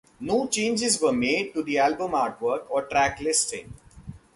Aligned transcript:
No 0.19 0.47
changes 0.47 0.99
were 0.99 1.11
made 1.13 1.53
to 1.53 1.61
the 1.61 1.77
album 1.77 2.13
artwork 2.13 2.63
or 2.71 2.87
track 2.87 3.19
listing. 3.21 3.71